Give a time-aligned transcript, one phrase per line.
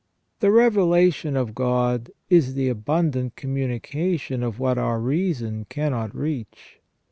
[0.39, 6.79] The revelation of God is the abundant communication of what our reason cannot reach.